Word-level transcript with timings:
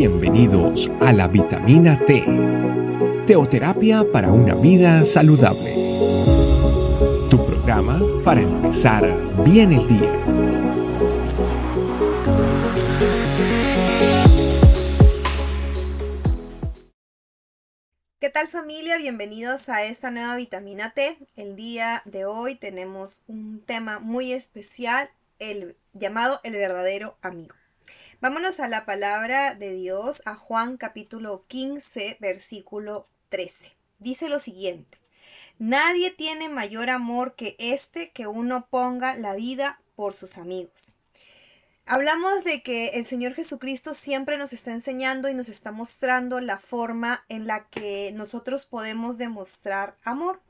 Bienvenidos 0.00 0.90
a 1.02 1.12
la 1.12 1.28
vitamina 1.28 2.02
T, 2.06 2.24
teoterapia 3.26 4.02
para 4.10 4.32
una 4.32 4.54
vida 4.54 5.04
saludable. 5.04 5.74
Tu 7.28 7.36
programa 7.44 8.00
para 8.24 8.40
empezar 8.40 9.04
bien 9.44 9.72
el 9.72 9.86
día. 9.86 10.10
¿Qué 18.18 18.30
tal 18.30 18.48
familia? 18.48 18.96
Bienvenidos 18.96 19.68
a 19.68 19.84
esta 19.84 20.10
nueva 20.10 20.34
vitamina 20.36 20.94
T. 20.94 21.18
El 21.36 21.56
día 21.56 22.00
de 22.06 22.24
hoy 22.24 22.54
tenemos 22.54 23.24
un 23.26 23.62
tema 23.66 23.98
muy 23.98 24.32
especial, 24.32 25.10
el 25.38 25.76
llamado 25.92 26.40
el 26.42 26.54
verdadero 26.54 27.18
amigo. 27.20 27.59
Vámonos 28.20 28.60
a 28.60 28.68
la 28.68 28.84
palabra 28.84 29.54
de 29.54 29.72
Dios, 29.72 30.22
a 30.26 30.36
Juan 30.36 30.76
capítulo 30.76 31.44
15, 31.48 32.18
versículo 32.20 33.08
13. 33.28 33.76
Dice 33.98 34.28
lo 34.28 34.38
siguiente, 34.38 35.00
Nadie 35.58 36.10
tiene 36.10 36.48
mayor 36.48 36.88
amor 36.88 37.34
que 37.34 37.54
este 37.58 38.10
que 38.10 38.26
uno 38.26 38.66
ponga 38.70 39.14
la 39.14 39.34
vida 39.34 39.80
por 39.94 40.14
sus 40.14 40.38
amigos. 40.38 40.96
Hablamos 41.84 42.44
de 42.44 42.62
que 42.62 42.90
el 42.90 43.04
Señor 43.04 43.34
Jesucristo 43.34 43.94
siempre 43.94 44.38
nos 44.38 44.52
está 44.52 44.70
enseñando 44.70 45.28
y 45.28 45.34
nos 45.34 45.48
está 45.48 45.72
mostrando 45.72 46.40
la 46.40 46.58
forma 46.58 47.24
en 47.28 47.46
la 47.46 47.66
que 47.68 48.12
nosotros 48.14 48.64
podemos 48.64 49.18
demostrar 49.18 49.96
amor. 50.04 50.40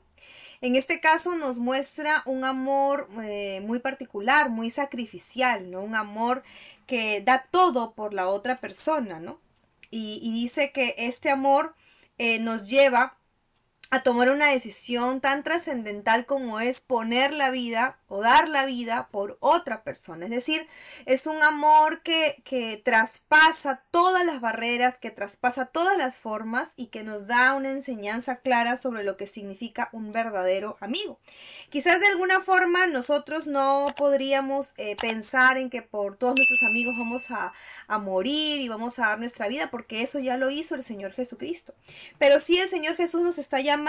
En 0.61 0.75
este 0.75 0.99
caso 0.99 1.35
nos 1.35 1.57
muestra 1.57 2.21
un 2.25 2.45
amor 2.45 3.09
eh, 3.23 3.61
muy 3.65 3.79
particular, 3.79 4.49
muy 4.49 4.69
sacrificial, 4.69 5.71
¿no? 5.71 5.81
Un 5.81 5.95
amor 5.95 6.43
que 6.85 7.21
da 7.21 7.47
todo 7.49 7.93
por 7.93 8.13
la 8.13 8.27
otra 8.29 8.59
persona, 8.61 9.19
¿no? 9.19 9.39
Y, 9.89 10.31
dice 10.33 10.71
que 10.71 10.95
este 10.97 11.29
amor 11.29 11.75
eh, 12.17 12.39
nos 12.39 12.69
lleva 12.69 13.17
a 13.93 14.03
tomar 14.03 14.31
una 14.31 14.47
decisión 14.47 15.19
tan 15.19 15.43
trascendental 15.43 16.25
como 16.25 16.61
es 16.61 16.79
poner 16.79 17.33
la 17.33 17.51
vida 17.51 17.97
o 18.07 18.21
dar 18.21 18.47
la 18.47 18.65
vida 18.65 19.09
por 19.11 19.37
otra 19.41 19.83
persona. 19.83 20.25
Es 20.25 20.31
decir, 20.31 20.65
es 21.05 21.27
un 21.27 21.43
amor 21.43 22.01
que, 22.01 22.41
que, 22.45 22.81
traspasa 22.81 23.83
todas 23.91 24.25
las 24.25 24.39
barreras, 24.39 24.97
que 24.97 25.11
traspasa 25.11 25.65
todas 25.65 25.97
las 25.97 26.19
formas 26.19 26.71
y 26.77 26.87
que 26.87 27.03
nos 27.03 27.27
da 27.27 27.53
una 27.53 27.71
enseñanza 27.71 28.37
clara 28.37 28.77
sobre 28.77 29.03
lo 29.03 29.17
que 29.17 29.27
significa 29.27 29.89
un 29.91 30.13
verdadero 30.13 30.77
amigo. 30.79 31.19
Quizás 31.69 31.99
de 31.99 32.07
alguna 32.07 32.39
forma 32.39 32.87
nosotros 32.87 33.45
no 33.45 33.87
podríamos 33.97 34.73
eh, 34.77 34.95
pensar 35.01 35.57
en 35.57 35.69
que 35.69 35.81
por 35.81 36.17
todos 36.17 36.35
nuestros 36.37 36.63
amigos 36.63 36.95
vamos 36.97 37.29
a, 37.29 37.51
a 37.87 37.97
morir 37.97 38.61
y 38.61 38.69
vamos 38.69 38.99
a 38.99 39.07
dar 39.07 39.19
nuestra 39.19 39.49
vida, 39.49 39.69
porque 39.69 40.01
eso 40.01 40.19
ya 40.19 40.37
lo 40.37 40.49
hizo 40.49 40.75
el 40.75 40.83
Señor 40.83 41.11
Jesucristo. 41.11 41.73
Pero 42.19 42.39
sí 42.39 42.57
el 42.57 42.69
Señor 42.69 42.95
Jesús 42.95 43.21
nos 43.21 43.37
está 43.37 43.59
llamando 43.59 43.80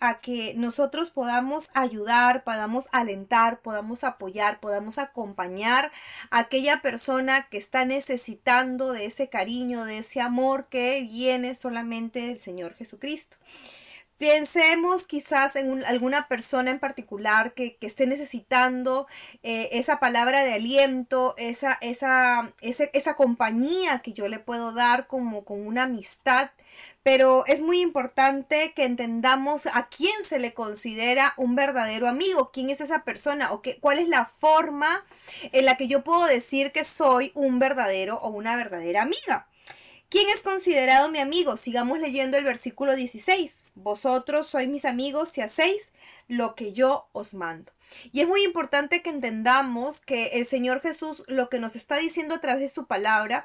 a 0.00 0.20
que 0.20 0.54
nosotros 0.56 1.10
podamos 1.10 1.70
ayudar, 1.74 2.44
podamos 2.44 2.88
alentar, 2.92 3.60
podamos 3.60 4.02
apoyar, 4.02 4.58
podamos 4.58 4.98
acompañar 4.98 5.92
a 6.30 6.38
aquella 6.38 6.80
persona 6.80 7.46
que 7.50 7.58
está 7.58 7.84
necesitando 7.84 8.92
de 8.92 9.06
ese 9.06 9.28
cariño, 9.28 9.84
de 9.84 9.98
ese 9.98 10.20
amor 10.20 10.66
que 10.68 11.02
viene 11.02 11.54
solamente 11.54 12.20
del 12.20 12.38
Señor 12.38 12.74
Jesucristo. 12.74 13.36
Pensemos 14.18 15.08
quizás 15.08 15.56
en 15.56 15.84
alguna 15.84 16.28
persona 16.28 16.70
en 16.70 16.78
particular 16.78 17.52
que, 17.52 17.76
esté 17.80 18.06
necesitando 18.06 19.08
eh, 19.42 19.70
esa 19.72 19.98
palabra 19.98 20.44
de 20.44 20.54
aliento, 20.54 21.34
esa, 21.36 21.76
esa, 21.80 22.52
esa, 22.60 23.16
compañía 23.16 23.98
que 23.98 24.12
yo 24.12 24.28
le 24.28 24.38
puedo 24.38 24.72
dar 24.72 25.08
como 25.08 25.44
con 25.44 25.66
una 25.66 25.84
amistad. 25.84 26.50
Pero 27.02 27.44
es 27.46 27.60
muy 27.60 27.80
importante 27.80 28.72
que 28.74 28.84
entendamos 28.84 29.66
a 29.66 29.88
quién 29.88 30.22
se 30.22 30.38
le 30.38 30.54
considera 30.54 31.34
un 31.36 31.54
verdadero 31.56 32.08
amigo, 32.08 32.50
quién 32.52 32.70
es 32.70 32.80
esa 32.80 33.04
persona 33.04 33.52
o 33.52 33.62
qué, 33.62 33.78
cuál 33.80 33.98
es 33.98 34.08
la 34.08 34.26
forma 34.38 35.04
en 35.52 35.64
la 35.64 35.76
que 35.76 35.88
yo 35.88 36.02
puedo 36.04 36.24
decir 36.26 36.72
que 36.72 36.84
soy 36.84 37.32
un 37.34 37.58
verdadero 37.58 38.16
o 38.16 38.30
una 38.30 38.56
verdadera 38.56 39.02
amiga. 39.02 39.48
¿Quién 40.14 40.30
es 40.30 40.42
considerado 40.42 41.10
mi 41.10 41.18
amigo? 41.18 41.56
Sigamos 41.56 41.98
leyendo 41.98 42.36
el 42.36 42.44
versículo 42.44 42.94
16. 42.94 43.64
Vosotros 43.74 44.46
sois 44.46 44.68
mis 44.68 44.84
amigos 44.84 45.30
si 45.30 45.40
hacéis 45.40 45.92
lo 46.28 46.54
que 46.54 46.72
yo 46.72 47.08
os 47.10 47.34
mando. 47.34 47.72
Y 48.12 48.20
es 48.20 48.28
muy 48.28 48.44
importante 48.44 49.02
que 49.02 49.10
entendamos 49.10 50.02
que 50.02 50.26
el 50.38 50.46
Señor 50.46 50.80
Jesús 50.80 51.24
lo 51.26 51.48
que 51.48 51.58
nos 51.58 51.74
está 51.74 51.96
diciendo 51.96 52.36
a 52.36 52.40
través 52.40 52.62
de 52.62 52.68
su 52.68 52.86
palabra 52.86 53.44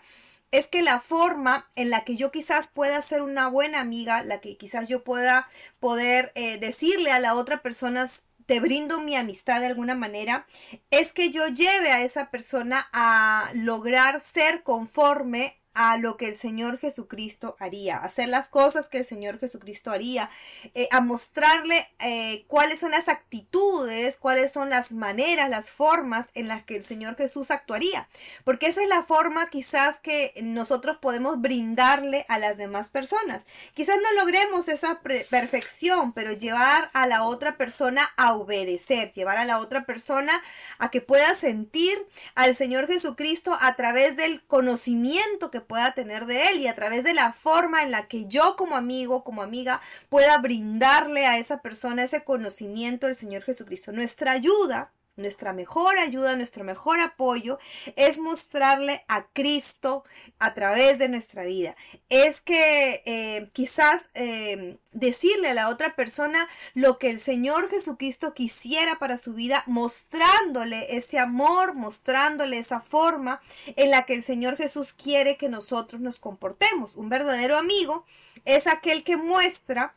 es 0.52 0.68
que 0.68 0.84
la 0.84 1.00
forma 1.00 1.68
en 1.76 1.90
la 1.90 2.04
que 2.04 2.16
yo 2.18 2.30
quizás 2.30 2.68
pueda 2.68 3.02
ser 3.02 3.24
una 3.24 3.48
buena 3.48 3.80
amiga, 3.80 4.22
la 4.22 4.40
que 4.40 4.56
quizás 4.56 4.88
yo 4.88 5.04
pueda 5.04 5.50
poder 5.80 6.32
eh, 6.36 6.60
decirle 6.60 7.12
a 7.12 7.20
la 7.20 7.34
otra 7.34 7.64
persona 7.64 8.06
te 8.46 8.60
brindo 8.60 9.02
mi 9.02 9.16
amistad 9.16 9.60
de 9.60 9.66
alguna 9.66 9.96
manera, 9.96 10.46
es 10.92 11.14
que 11.14 11.32
yo 11.32 11.48
lleve 11.48 11.92
a 11.92 12.04
esa 12.04 12.30
persona 12.30 12.88
a 12.94 13.50
lograr 13.56 14.22
ser 14.22 14.62
conforme 14.62 15.60
a 15.82 15.96
lo 15.96 16.18
que 16.18 16.28
el 16.28 16.36
Señor 16.36 16.78
Jesucristo 16.78 17.56
haría, 17.58 18.00
hacer 18.00 18.28
las 18.28 18.50
cosas 18.50 18.90
que 18.90 18.98
el 18.98 19.06
Señor 19.06 19.40
Jesucristo 19.40 19.92
haría, 19.92 20.30
eh, 20.74 20.90
a 20.92 21.00
mostrarle 21.00 21.88
eh, 22.00 22.44
cuáles 22.48 22.80
son 22.80 22.92
las 22.92 23.08
actitudes, 23.08 24.18
cuáles 24.18 24.52
son 24.52 24.72
las 24.72 24.92
maneras, 24.92 25.50
las 25.50 25.72
formas 25.72 26.32
en 26.34 26.50
las 26.50 26.66
que 26.66 26.76
el 26.76 26.84
Señor 26.84 27.16
Jesús 27.16 27.50
actuaría. 27.50 28.10
Porque 28.44 28.68
esa 28.68 28.84
es 28.84 28.90
la 28.90 29.04
forma 29.04 29.48
quizás 29.48 30.02
que 30.02 30.34
nosotros 30.44 30.98
podemos 30.98 31.40
brindarle 31.40 32.26
a 32.28 32.40
las 32.40 32.58
demás 32.58 32.90
personas. 32.90 33.46
Quizás 33.74 33.96
no 34.04 34.22
logremos 34.22 34.68
esa 34.68 35.00
perfección, 35.00 36.12
pero 36.12 36.34
llevar 36.34 36.90
a 36.92 37.08
la 37.08 37.24
otra 37.24 37.56
persona 37.56 38.12
a 38.18 38.34
obedecer, 38.34 39.14
llevar 39.14 39.38
a 39.38 39.46
la 39.46 39.60
otra 39.60 39.86
persona 39.86 40.34
a 40.78 40.92
que 40.92 41.00
pueda 41.00 41.36
sentir 41.36 42.06
al 42.36 42.54
Señor 42.54 42.88
Jesucristo 42.88 43.58
a 43.62 43.78
través 43.78 44.18
del 44.18 44.44
conocimiento 44.44 45.50
que 45.50 45.69
pueda 45.70 45.94
tener 45.94 46.26
de 46.26 46.48
él 46.48 46.62
y 46.62 46.68
a 46.68 46.74
través 46.74 47.04
de 47.04 47.14
la 47.14 47.32
forma 47.32 47.84
en 47.84 47.92
la 47.92 48.08
que 48.08 48.26
yo 48.26 48.56
como 48.56 48.76
amigo, 48.76 49.24
como 49.24 49.44
amiga, 49.44 49.82
pueda 50.10 50.40
brindarle 50.40 51.28
a 51.28 51.38
esa 51.38 51.62
persona 51.62 52.04
ese 52.04 52.24
conocimiento 52.24 53.06
del 53.06 53.16
Señor 53.16 53.44
Jesucristo. 53.44 53.92
Nuestra 53.92 54.32
ayuda 54.32 54.92
nuestra 55.20 55.54
mejor 55.54 55.98
ayuda, 55.98 56.36
nuestro 56.36 56.64
mejor 56.64 57.00
apoyo 57.00 57.60
es 57.96 58.20
mostrarle 58.20 59.04
a 59.08 59.28
Cristo 59.28 60.04
a 60.40 60.54
través 60.54 60.98
de 60.98 61.10
nuestra 61.10 61.44
vida. 61.44 61.76
Es 62.10 62.42
que 62.42 63.04
eh, 63.06 63.50
quizás 63.54 64.10
eh, 64.14 64.78
decirle 64.92 65.50
a 65.50 65.54
la 65.54 65.70
otra 65.70 65.96
persona 65.96 66.48
lo 66.74 66.98
que 66.98 67.10
el 67.10 67.20
Señor 67.20 67.70
Jesucristo 67.70 68.34
quisiera 68.34 69.00
para 69.00 69.18
su 69.18 69.34
vida, 69.34 69.64
mostrándole 69.68 70.96
ese 70.98 71.20
amor, 71.20 71.76
mostrándole 71.76 72.58
esa 72.58 72.82
forma 72.82 73.42
en 73.76 73.92
la 73.92 74.06
que 74.06 74.14
el 74.14 74.24
Señor 74.24 74.58
Jesús 74.58 74.94
quiere 74.94 75.38
que 75.38 75.50
nosotros 75.50 76.02
nos 76.02 76.20
comportemos. 76.20 76.96
Un 76.96 77.10
verdadero 77.10 77.58
amigo 77.58 78.06
es 78.46 78.68
aquel 78.68 79.04
que 79.04 79.18
muestra 79.18 79.94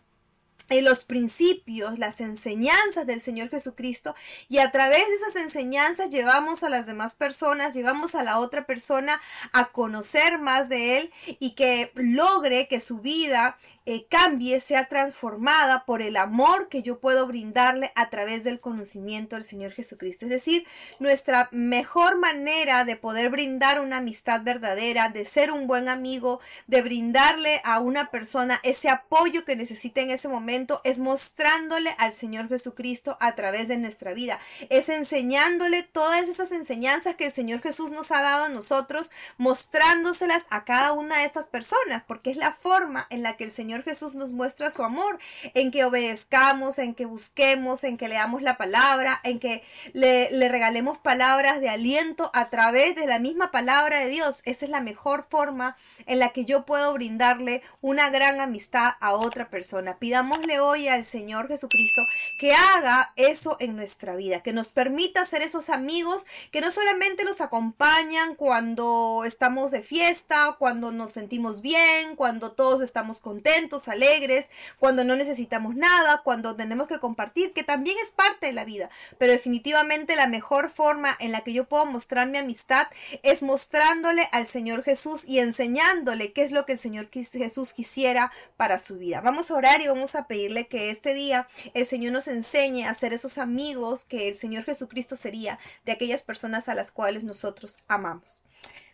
los 0.71 1.05
principios, 1.05 1.99
las 1.99 2.21
enseñanzas 2.21 3.06
del 3.06 3.21
Señor 3.21 3.49
Jesucristo 3.49 4.15
y 4.49 4.59
a 4.59 4.71
través 4.71 5.06
de 5.06 5.15
esas 5.15 5.37
enseñanzas 5.37 6.11
llevamos 6.11 6.62
a 6.62 6.69
las 6.69 6.87
demás 6.87 7.15
personas, 7.17 7.75
llevamos 7.75 8.15
a 8.15 8.25
la 8.25 8.39
otra 8.39 8.67
persona 8.67 9.21
a 9.53 9.73
conocer 9.73 10.39
más 10.39 10.69
de 10.69 10.99
Él 10.99 11.12
y 11.39 11.55
que 11.55 11.93
logre 11.95 12.69
que 12.69 12.81
su 12.81 12.99
vida 12.99 13.56
eh, 13.84 14.06
cambie, 14.09 14.61
sea 14.61 14.87
transformada 14.87 15.84
por 15.84 16.03
el 16.03 16.17
amor 16.17 16.69
que 16.69 16.83
yo 16.83 17.00
puedo 17.00 17.27
brindarle 17.27 17.91
a 17.97 18.11
través 18.11 18.44
del 18.44 18.61
conocimiento 18.61 19.34
del 19.34 19.43
Señor 19.43 19.73
Jesucristo. 19.73 20.27
Es 20.27 20.31
decir, 20.31 20.65
nuestra 21.00 21.49
mejor 21.50 22.17
manera 22.17 22.84
de 22.84 22.94
poder 22.94 23.31
brindar 23.31 23.81
una 23.81 23.97
amistad 23.97 24.43
verdadera, 24.43 25.09
de 25.09 25.26
ser 25.26 25.50
un 25.50 25.67
buen 25.67 25.88
amigo, 25.88 26.38
de 26.69 26.81
brindarle 26.82 27.61
a 27.64 27.81
una 27.81 28.12
persona 28.12 28.61
ese 28.62 28.88
apoyo 28.88 29.44
que 29.44 29.56
necesita 29.56 30.00
en 30.00 30.11
ese 30.11 30.29
momento, 30.29 30.51
es 30.84 30.99
mostrándole 30.99 31.94
al 31.99 32.12
Señor 32.12 32.49
Jesucristo 32.49 33.16
a 33.20 33.34
través 33.34 33.69
de 33.69 33.78
nuestra 33.78 34.12
vida. 34.12 34.38
Es 34.69 34.88
enseñándole 34.88 35.82
todas 35.82 36.28
esas 36.28 36.52
enseñanzas 36.52 37.16
que 37.16 37.26
el 37.26 37.32
Señor 37.32 37.62
Jesús 37.62 37.90
nos 37.90 38.10
ha 38.10 38.20
dado 38.20 38.44
a 38.44 38.49
nosotros, 38.49 39.10
mostrándoselas 39.38 40.46
a 40.50 40.64
cada 40.64 40.93
una 40.93 41.19
de 41.19 41.25
estas 41.25 41.46
personas, 41.46 42.02
porque 42.06 42.31
es 42.31 42.37
la 42.37 42.52
forma 42.52 43.06
en 43.08 43.22
la 43.22 43.37
que 43.37 43.44
el 43.44 43.50
Señor 43.50 43.82
Jesús 43.82 44.14
nos 44.14 44.32
muestra 44.32 44.69
su 44.69 44.84
amor, 44.84 45.19
en 45.54 45.70
que 45.70 45.84
obedezcamos, 45.84 46.78
en 46.78 46.94
que 46.94 47.06
busquemos, 47.06 47.84
en 47.84 47.96
que 47.96 48.08
leamos 48.08 48.43
la 48.43 48.56
palabra, 48.58 49.20
en 49.25 49.38
que 49.38 49.64
le, 49.94 50.31
le 50.32 50.49
regalemos 50.49 50.99
palabras 50.99 51.60
de 51.60 51.70
aliento 51.70 52.31
a 52.34 52.50
través 52.50 52.94
de 52.94 53.06
la 53.06 53.19
misma 53.19 53.50
palabra 53.50 54.00
de 54.00 54.08
Dios. 54.08 54.43
Esa 54.44 54.66
es 54.66 54.70
la 54.70 54.81
mejor 54.81 55.26
forma 55.31 55.76
en 56.06 56.19
la 56.19 56.31
que 56.31 56.44
yo 56.44 56.66
puedo 56.66 56.93
brindarle 56.93 57.62
una 57.81 58.10
gran 58.10 58.40
amistad 58.40 58.94
a 59.00 59.12
otra 59.12 59.49
persona. 59.49 59.96
Pidámosle 60.43 60.61
hoy 60.61 60.89
al 60.89 61.05
Señor 61.05 61.47
Jesucristo 61.49 62.06
que 62.37 62.53
haga 62.53 63.12
eso 63.17 63.56
en 63.61 63.77
nuestra 63.77 64.17
vida, 64.17 64.43
que 64.43 64.53
nos 64.53 64.69
permita 64.69 65.25
ser 65.25 65.43
esos 65.43 65.69
amigos 65.69 66.27
que 66.50 66.61
no 66.61 66.71
solamente 66.71 67.25
nos 67.25 67.41
acompañan 67.41 68.35
cuando 68.35 69.25
estamos 69.25 69.71
de 69.71 69.83
fiesta, 69.83 70.56
cuando 70.59 70.91
nos 70.91 71.12
sentimos 71.12 71.61
bien, 71.61 72.17
cuando 72.17 72.53
todos 72.53 72.83
estamos 72.83 73.21
contentos, 73.21 73.89
alegres, 73.89 74.50
cuando 74.79 75.05
no 75.05 75.15
necesitamos 75.17 75.77
nada, 75.77 76.23
cuando 76.25 76.56
tenemos 76.56 76.88
que 76.88 76.99
compartir, 76.99 77.53
que 77.53 77.62
también 77.62 77.97
es 78.03 78.11
parte 78.12 78.47
de 78.47 78.53
la 78.53 78.65
vida, 78.65 78.91
pero 79.19 79.33
definitivamente 79.33 80.17
la 80.17 80.27
mejor 80.27 80.71
forma 80.71 81.17
en 81.21 81.33
la 81.33 81.43
que 81.43 81.53
yo 81.53 81.65
puedo 81.65 81.87
mostrar 81.87 82.29
mi 82.29 82.38
amistad 82.38 82.88
es 83.23 83.43
mostrándole 83.43 84.29
al 84.33 84.47
Señor 84.47 84.83
Jesús 84.83 85.25
y 85.25 85.38
enseñándole 85.38 86.33
qué 86.33 86.43
es 86.43 86.53
lo 86.53 86.67
que 86.67 86.73
el 86.73 86.79
Señor 86.79 87.09
Jesús 87.12 87.73
quisiera 87.73 88.33
para 88.56 88.79
su 88.79 88.99
vida. 88.99 89.21
Vamos 89.21 89.50
a 89.50 89.55
orar 89.55 89.81
y 89.81 89.87
vamos 89.87 90.15
a 90.15 90.27
pedirle 90.32 90.67
que 90.67 90.88
este 90.88 91.12
día 91.12 91.46
el 91.75 91.84
Señor 91.84 92.14
nos 92.14 92.26
enseñe 92.26 92.87
a 92.87 92.94
ser 92.94 93.12
esos 93.12 93.37
amigos 93.37 94.06
que 94.06 94.29
el 94.29 94.34
Señor 94.34 94.64
Jesucristo 94.64 95.14
sería 95.14 95.58
de 95.84 95.93
aquellas 95.93 96.23
personas 96.23 96.70
a 96.70 96.75
las 96.75 96.90
cuales 96.90 97.23
nosotros 97.23 97.81
amamos. 97.87 98.40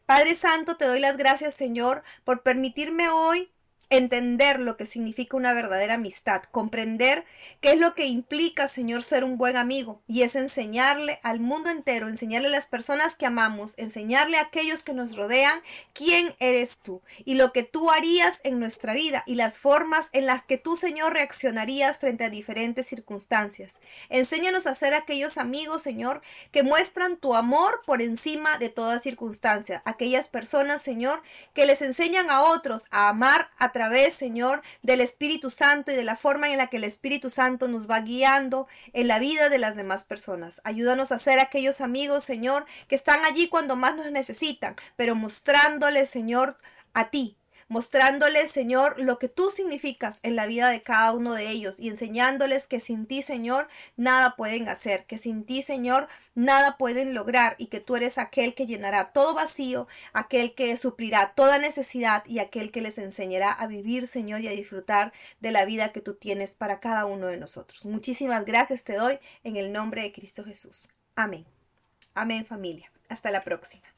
Padre 0.05 0.35
Santo, 0.35 0.77
te 0.77 0.85
doy 0.85 0.99
las 0.99 1.17
gracias, 1.17 1.55
Señor, 1.55 2.03
por 2.25 2.43
permitirme 2.43 3.09
hoy 3.09 3.53
entender 3.91 4.61
lo 4.61 4.77
que 4.77 4.87
significa 4.87 5.37
una 5.37 5.55
verdadera 5.55 5.95
amistad, 5.95 6.43
comprender 6.51 7.25
qué 7.61 7.73
es 7.73 7.79
lo 7.79 7.95
que 7.95 8.07
implica, 8.07 8.69
Señor, 8.69 9.03
ser 9.03 9.25
un 9.25 9.39
buen 9.39 9.57
amigo, 9.57 10.03
y 10.07 10.23
es 10.23 10.35
enseñarle 10.35 11.21
al 11.23 11.41
mundo 11.41 11.71
entero, 11.71 12.09
enseñarle 12.09 12.49
a 12.49 12.53
las 12.53 12.69
personas 12.69 13.17
que 13.17 13.27
amamos, 13.27 13.79
enseñarle 13.79 14.37
a 14.37 14.43
aquellos 14.43 14.83
que 14.83 14.93
nos 14.93 15.17
rodean 15.17 15.63
quién 15.95 16.35
eres 16.39 16.81
tú 16.83 17.01
y 17.25 17.35
lo 17.35 17.53
que 17.53 17.63
tú 17.63 17.91
harías 17.91 18.41
en 18.45 18.61
nuestra 18.61 18.93
vida 18.93 19.23
y 19.27 19.37
las 19.37 19.59
formas 19.59 20.11
en 20.13 20.27
las 20.27 20.43
que 20.43 20.59
tú, 20.59 20.77
Señor, 20.77 21.15
reaccionarías 21.15 21.99
frente 21.99 22.25
a 22.25 22.31
diferentes 22.31 22.87
circunstancias. 22.87 23.81
Enséñanos 24.11 24.67
a 24.67 24.75
ser 24.75 24.95
aquellos 24.95 25.39
amigos, 25.39 25.83
Señor, 25.83 26.21
que 26.53 26.63
muestran 26.63 27.17
tu 27.17 27.35
amor 27.35 27.83
por 27.87 28.03
encima 28.03 28.59
de 28.59 28.69
toda 28.69 28.99
circunstancia, 28.99 29.83
aquellas 29.85 30.29
personas, 30.29 30.83
Señor, 30.83 31.23
que 31.55 31.67
les 31.67 31.81
enseñan 31.83 32.31
a 32.31 32.43
otros 32.43 32.87
a 32.91 33.09
amar 33.09 33.51
a 33.59 33.73
través, 33.79 34.15
Señor, 34.15 34.63
del 34.83 35.01
Espíritu 35.01 35.51
Santo 35.51 35.93
y 35.93 35.95
de 35.95 36.03
la 36.03 36.17
forma 36.17 36.51
en 36.51 36.57
la 36.57 36.67
que 36.67 36.79
el 36.79 36.83
Espíritu 36.83 37.31
Santo 37.31 37.69
nos 37.69 37.89
va 37.89 38.01
guiando 38.01 38.67
en 38.93 39.07
la 39.07 39.21
vida 39.21 39.49
de 39.49 39.59
las 39.59 39.77
demás 39.77 40.03
personas. 40.03 40.61
Ayúdanos 40.65 41.13
a 41.13 41.19
ser 41.21 41.39
aquellos 41.39 41.81
amigos, 41.81 42.25
Señor, 42.25 42.67
que 42.89 42.97
están 42.97 43.25
allí 43.25 43.49
cuando 43.49 43.77
más 43.77 43.95
nos 43.95 44.11
necesitan, 44.11 44.75
pero 44.97 45.15
mostrándoles, 45.15 46.11
Señor, 46.11 46.57
a 46.93 47.11
ti, 47.11 47.38
mostrándoles, 47.69 48.51
Señor, 48.51 48.99
lo 48.99 49.19
que 49.19 49.29
tú 49.29 49.51
significas 49.51 50.21
en 50.23 50.37
la 50.37 50.47
vida 50.47 50.69
de 50.69 50.83
cada 50.83 51.13
uno 51.13 51.35
de 51.35 51.49
ellos 51.49 51.79
y 51.79 51.89
enseñándoles 51.89 52.67
que 52.67 52.81
sin 52.81 53.07
ti, 53.07 53.23
Señor, 53.23 53.69
nada 53.97 54.37
pueden 54.37 54.69
hacer, 54.69 55.05
que 55.07 55.19
sin 55.19 55.45
ti, 55.45 55.63
Señor, 55.63 56.09
nada 56.35 56.77
pueden 56.79 57.15
lograr 57.15 57.55
y 57.59 57.67
que 57.67 57.81
tú 57.81 57.97
eres 57.97 58.19
aquel 58.19 58.55
que 58.55 58.67
llenará 58.67 59.13
todo 59.13 59.35
vacío, 59.35 59.87
aquel 60.13 60.55
que 60.55 60.77
suplirá 60.77 61.35
toda 61.35 61.59
necesidad 61.59 62.25
y 62.27 62.39
aquel 62.39 62.71
que 62.71 62.81
les 62.81 62.99
enseñará 62.99 63.53
a 63.53 63.67
vivir, 63.67 64.07
Señor, 64.09 64.41
y 64.41 64.49
a 64.49 64.53
disfrutar 64.53 65.13
de 65.41 65.53
la 65.53 65.65
vida 65.65 65.93
que 65.93 66.01
tú 66.01 66.15
tienes 66.15 66.57
para 66.57 66.81
cada 66.81 67.05
uno 67.05 67.27
de 67.27 67.37
nosotros. 67.37 67.85
Muchísimas 67.85 68.45
gracias 68.45 68.85
te 68.85 68.97
doy 68.97 69.19
en 69.45 69.57
el 69.57 69.73
nombre 69.73 70.03
de 70.03 70.13
Cristo 70.13 70.45
Jesús. 70.45 70.89
Amén. 71.15 71.45
Amén 72.15 72.45
familia. 72.47 72.91
Hasta 73.09 73.31
la 73.31 73.41
próxima. 73.41 73.98